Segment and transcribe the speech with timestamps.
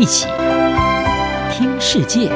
[0.00, 0.26] 一起
[1.52, 2.30] 听世界，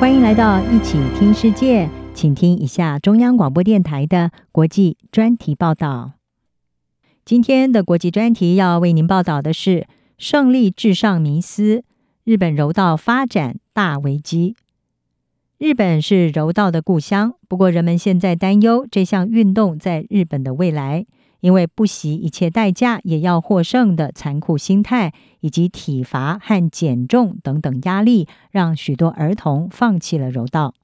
[0.00, 6.14] 欢迎来到一起听世界，请听一下中央广播电台的国际专题报道。
[7.24, 9.86] 今天的国际专题要为您报道的是
[10.18, 11.84] 胜利至上迷思，
[12.24, 14.56] 日本柔道发展大危机。
[15.58, 21.06] 日本是柔道的故乡，不过人们现在担忧这项运动在日本的未来。
[21.40, 30.74] 因为不惜一切代价也要获胜的残酷心态，以及体罚和减重等等压力，让许多儿童放弃了柔道。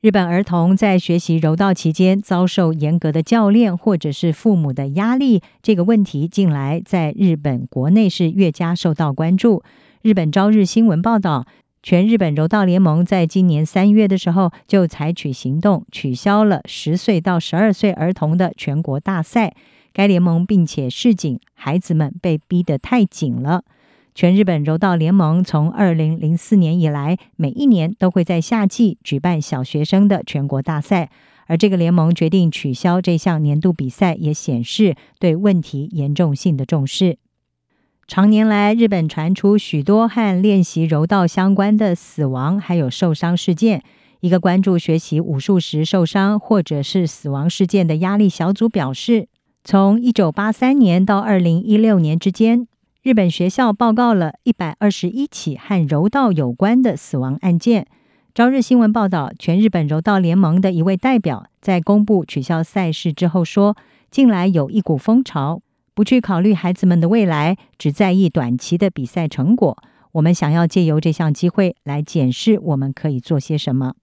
[0.00, 9.62] 日本儿童在学习柔道期间遭受严格的教练或者是父母的压力，这个问题近来在日本国内是越加受到关注。
[10.02, 11.46] 日本朝日新闻报道，
[11.84, 19.54] 全日本柔道联盟在今年三月的时候就采取行动，取消了十岁到十二岁儿童的全国大赛。
[19.92, 23.64] 该联盟并且示警，孩子们被逼得太紧了。
[24.14, 31.10] 全日本柔道联盟从二零零四年以来，每一年都会在夏季举办小学生的全国大赛，
[31.48, 37.18] 而这个联盟决定取消这项年度比赛，也显示对问题严重性的重视。
[38.06, 43.82] 常年来，日本传出许多和练习柔道相关的死亡还有受伤事件。
[44.20, 49.28] 一个关注学习武术时受伤或者是死亡事件的压力小组表示。
[49.66, 52.68] 从一九八三年到二零一六年之间，
[53.02, 57.86] 日本学校报告了一百二十一起和柔道有关的死亡案件。
[58.34, 63.74] 朝日新闻报道，全日本柔道联盟的一位代表在公布取消赛事之后说
[64.12, 65.62] ：“近来有一股风潮，
[65.94, 69.78] 不去考虑孩子们的未来，只在意短期的比赛成果。
[70.12, 73.94] 我们想要借由这项机会来检视我们可以做些什么。”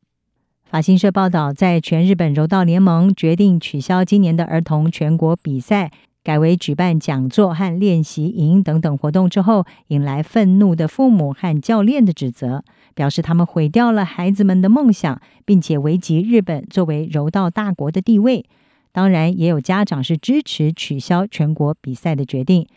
[0.64, 5.92] 法新社报道，在全日本柔道联盟决定取消今年的儿童全国比赛，
[6.24, 12.64] 改为举办讲座和练习营等等活动之后，引来愤怒的父母和教练的指责，
[12.96, 18.46] 表示他们毁掉了孩子们的梦想，并且危及日本作为柔道大国的地位。
[18.92, 22.68] 当然，也有家长是支持取消全国比赛的决定。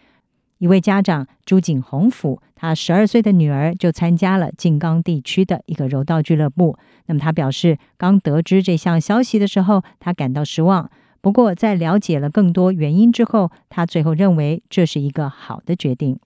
[0.59, 6.79] 一位家长朱井弘辅，他十二岁的女儿就参加了静冈地区的一个柔道俱乐部。
[7.07, 10.91] 那么他表示，刚得知这项消息的时候，他感到失望。
[11.21, 16.19] 不过在了解了更多原因之后，他最后认为这是一个好的决定。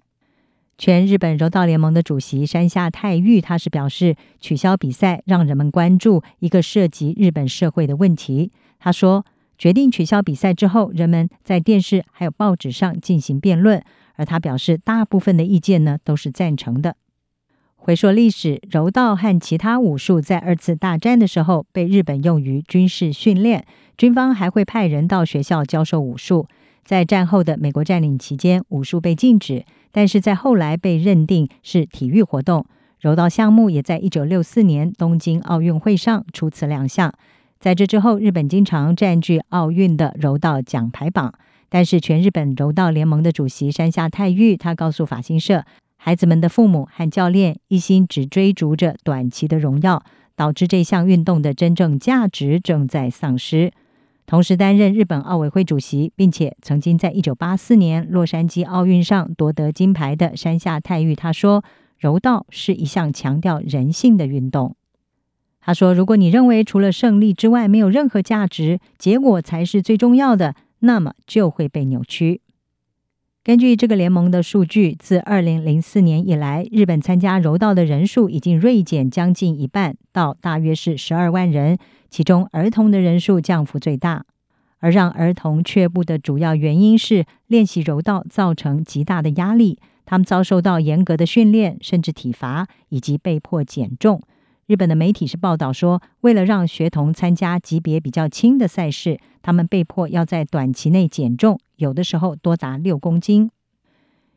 [0.76, 8.52] 全日本柔道联盟的主席山下泰裕，他是表示，取消比赛让人们关注一个涉及日本社会的问题。
[8.78, 9.24] 他说，
[9.58, 13.82] 决定取消比赛之后，人们在电视还有报纸上进行辩论。
[14.14, 16.96] 而他表示，大部分的意见呢都是赞成的。
[17.76, 23.64] 回溯历史，柔道和其他武术在二次大战的时候被日本用于军事训练，
[23.96, 26.46] 军方还会派人到学校教授武术。
[26.84, 32.66] 在战后的美国占领期间，武术被禁止，但是在后来被认定是体育活动。
[32.98, 37.12] 柔道项目也在一九六四年东京奥运会上初次亮相。
[37.60, 41.34] 在这之后，日本经常占据奥运的柔道奖牌榜。
[41.68, 45.64] 但是，全日本柔道联盟的主席山下泰裕，他告诉法新社，
[45.96, 50.02] 孩子们的父母和教练一心只追逐着短期的荣耀，
[50.34, 53.70] 导致这项运动的真正价值正在丧失。
[54.24, 61.62] 同时，担任日本奥委会主席，并且曾经在一九八四年洛杉矶奥运上夺得金牌的山下泰裕，他说
[61.98, 64.74] ：“柔道是一项强调人性的运动。”
[65.68, 72.40] 他说：“如果你认为除了胜利之外没有任何价值，结果才是最重要的。”那么就会被扭曲。
[73.44, 81.76] 根据这个联盟的数据，自二零零四年以来，日本参加柔道的人数已经锐减将近一半，到大约是十二万人。
[82.08, 84.24] 其中儿童的人数降幅最大。
[84.78, 94.22] 而让儿童却步的主要原因是，练习柔道造成极大的压力，他们遭受到严格的训练，甚至体罚，以及被迫减重。
[94.68, 103.50] 日本的媒体是报道说，为了让学童参加级别比较轻的赛事，他们被迫要在短期内减重，有的时候多达六公斤。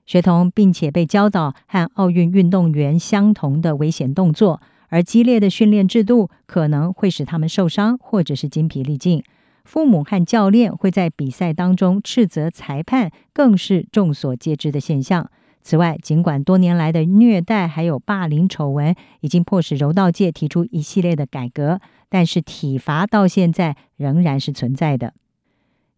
[0.05, 9.21] 学童并且被教导和奥运运动员相同的危险动作，而激烈的训练制度可能会使他们受伤或者是筋疲力尽。
[9.65, 15.29] 父母和教练会在比赛当中斥责裁判，更是众所皆知的现象。
[15.63, 21.79] 此外，尽管多年来的虐待还有霸凌丑闻已经迫使柔道界提出一系列的改革，
[22.09, 25.13] 但是体罚到现在仍然是存在的。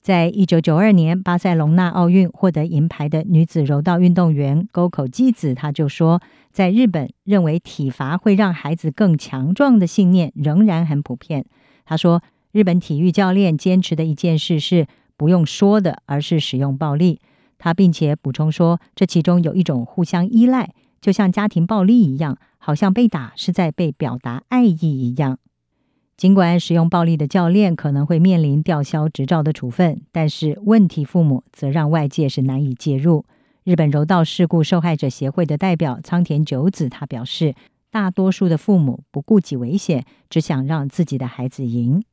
[0.01, 6.21] 在一九九二年巴塞隆纳奥运获得银牌的女子柔道运动员沟口纪子，她就说，
[6.51, 11.45] 在日本认为体罚会让孩子更强壮的信念仍然很普遍。
[11.85, 12.21] 她说，
[12.51, 17.21] 日本体育教练坚持的一件事是不用说的，而是使用暴力。
[17.63, 25.39] 他并且补充说，这其中有一种互相依赖，就像家庭暴力一样，好像被打是在被表达爱意一样。
[26.17, 33.23] 尽管使用暴力的教练可能会面临吊销执照的处分，但是问题父母则让外界是难以介入。
[33.63, 37.55] 日本柔道事故受害者协会的代表仓田久子他表示，
[37.89, 42.03] 大多数的父母不顾及危险，只想让自己的孩子赢。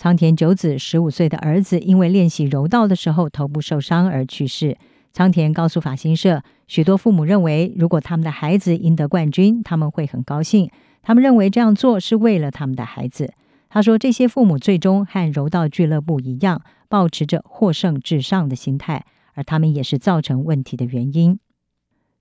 [0.00, 4.78] 仓田久子十五岁的儿子因为练习柔道的时候头部受伤而去世。
[5.12, 10.70] 仓田告诉法新社，许多父母认为，如果他们的孩子赢得冠军，他们会很高兴。
[11.02, 13.34] 他们认为这样做是为了他们的孩子。
[13.68, 19.04] 他说：“这些父母最终和柔道俱乐部一样，保持着获胜至上的心态，
[19.34, 21.38] 而他们也是造成问题的原因。”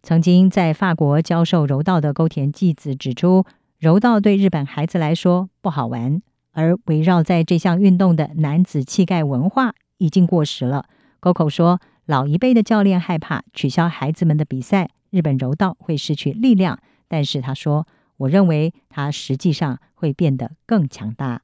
[0.04, 3.46] 曾经在法国教授柔道的沟田纪子指出，
[3.78, 6.22] 柔道对日本孩子来说不好玩，
[6.60, 10.86] 而围绕在这项运动的男子气概文化已经过时了。
[11.22, 17.88] Coco 说：“老一辈的教练害怕取消孩子们的比赛，日本柔道会失去力量。”但是他说。
[18.20, 21.44] 我认为它实际上会变得更强大。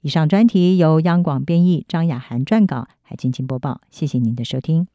[0.00, 3.80] 以上专题由央广编译，张雅涵撰稿，海青青播报。
[3.88, 4.88] 谢谢您的收听。